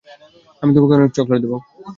আমি 0.63 0.71
তোমাকে 0.75 0.93
অনেক 0.95 1.11
চকলেট 1.17 1.39
দেবো। 1.43 1.57